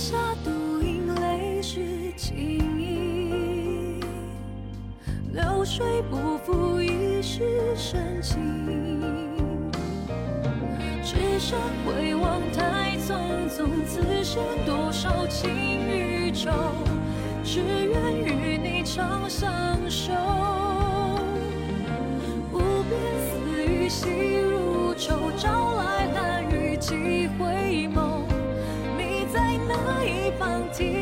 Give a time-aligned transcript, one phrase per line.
[0.00, 0.50] 下独
[0.82, 2.34] 饮，泪湿青
[2.80, 4.00] 衣，
[5.30, 8.66] 流水不负一世深情。
[11.04, 13.12] 只身回望，太匆
[13.50, 13.68] 匆。
[13.86, 15.50] 此生多少情
[15.86, 16.50] 与仇，
[17.44, 20.14] 只愿与你长相守。
[22.50, 24.08] 无边丝雨，细
[24.38, 25.30] 如愁。
[25.36, 25.69] 朝。
[29.70, 30.99] 难以放弃